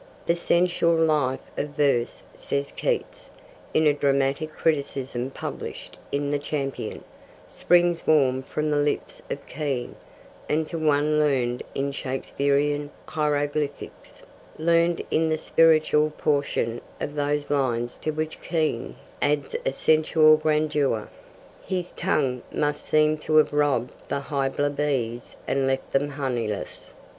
'The 0.25 0.33
sensual 0.33 0.95
life 0.95 1.51
of 1.59 1.69
verse,' 1.75 2.23
says 2.33 2.71
Keats, 2.71 3.29
in 3.71 3.85
a 3.85 3.93
dramatic 3.93 4.49
criticism 4.49 5.29
published 5.29 5.95
in 6.11 6.31
the 6.31 6.39
Champion, 6.39 7.03
'springs 7.47 8.07
warm 8.07 8.41
from 8.41 8.71
the 8.71 8.77
lips 8.77 9.21
of 9.29 9.45
Kean, 9.45 9.95
and 10.49 10.67
to 10.67 10.79
one 10.79 11.19
learned 11.19 11.61
in 11.75 11.91
Shakespearian 11.91 12.89
hieroglyphics, 13.09 14.23
learned 14.57 15.03
in 15.11 15.29
the 15.29 15.37
spiritual 15.37 16.09
portion 16.09 16.81
of 16.99 17.13
those 17.13 17.51
lines 17.51 17.99
to 17.99 18.09
which 18.09 18.41
Kean 18.41 18.95
adds 19.21 19.55
a 19.67 19.71
sensual 19.71 20.35
grandeur, 20.35 21.09
his 21.63 21.91
tongue 21.91 22.41
must 22.51 22.83
seem 22.85 23.19
to 23.19 23.35
have 23.35 23.53
robbed 23.53 23.93
the 24.07 24.19
Hybla 24.19 24.71
bees 24.71 25.35
and 25.47 25.67
left 25.67 25.93
them 25.93 26.09
honeyless.' 26.09 26.91